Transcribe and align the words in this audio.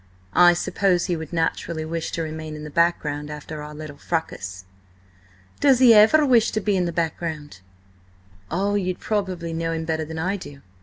"I 0.33 0.53
suppose 0.53 1.05
he 1.05 1.15
would 1.15 1.31
naturally 1.31 1.85
wish 1.85 2.11
to 2.13 2.23
remain 2.23 2.55
in 2.55 2.63
the 2.63 2.71
background 2.71 3.29
after 3.29 3.61
our 3.61 3.75
little 3.75 3.97
fracas." 3.99 4.65
"Does 5.59 5.77
he 5.77 5.93
ever 5.93 6.25
wish 6.25 6.49
to 6.53 6.59
be 6.59 6.75
in 6.75 6.85
the 6.85 6.91
background?" 6.91 7.59
"You 8.51 8.95
probably 8.99 9.53
know 9.53 9.71
him 9.71 9.85
better 9.85 10.03
than 10.05 10.17
I 10.17 10.37
do. 10.37 10.63